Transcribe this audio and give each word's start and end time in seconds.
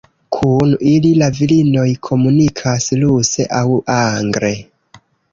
Kun 0.35 0.71
ili 0.91 1.09
la 1.17 1.25
virinoj 1.39 1.83
komunikas 2.07 2.87
ruse 3.01 3.45
aŭ 3.59 3.67
angle. 3.97 4.51